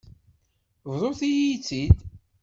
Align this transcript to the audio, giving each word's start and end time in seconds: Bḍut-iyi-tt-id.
Bḍut-iyi-tt-id. 0.91 1.97